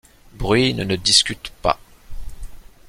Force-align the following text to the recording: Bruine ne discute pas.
Bruine 0.33 0.83
ne 0.87 0.95
discute 0.95 1.51
pas. 1.61 1.77